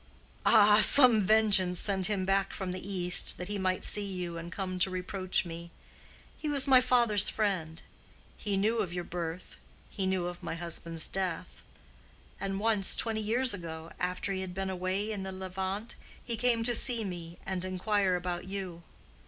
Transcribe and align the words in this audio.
"Ah! 0.47 0.81
some 0.81 1.21
vengeance 1.21 1.79
sent 1.79 2.07
him 2.07 2.25
back 2.25 2.53
from 2.53 2.71
the 2.71 2.91
East, 2.91 3.37
that 3.37 3.49
he 3.49 3.59
might 3.59 3.83
see 3.83 4.01
you 4.03 4.35
and 4.35 4.51
come 4.51 4.79
to 4.79 4.89
reproach 4.89 5.45
me. 5.45 5.69
He 6.39 6.49
was 6.49 6.65
my 6.65 6.81
father's 6.81 7.29
friend. 7.29 7.83
He 8.35 8.57
knew 8.57 8.79
of 8.79 8.91
your 8.91 9.03
birth: 9.03 9.57
he 9.91 10.07
knew 10.07 10.25
of 10.25 10.41
my 10.41 10.55
husband's 10.55 11.07
death, 11.07 11.61
and 12.39 12.59
once, 12.59 12.95
twenty 12.95 13.21
years 13.21 13.53
ago, 13.53 13.91
after 13.99 14.33
he 14.33 14.41
had 14.41 14.55
been 14.55 14.71
away 14.71 15.11
in 15.11 15.21
the 15.21 15.31
Levant, 15.31 15.93
he 16.25 16.35
came 16.35 16.63
to 16.63 16.73
see 16.73 17.03
me 17.05 17.37
and 17.45 17.63
inquire 17.63 18.15
about 18.15 18.45
you. 18.47 18.81